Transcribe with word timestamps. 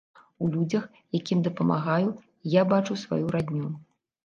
У 0.45 0.47
людзях, 0.53 0.87
якім 1.17 1.43
дапамагаю, 1.49 2.09
я 2.59 2.67
бачу 2.73 3.01
сваю 3.05 3.23
радню. 3.39 3.73